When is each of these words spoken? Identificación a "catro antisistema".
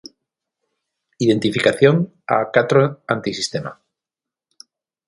Identificación 1.25 1.95
a 2.35 2.37
"catro 2.55 2.83
antisistema". 3.15 3.71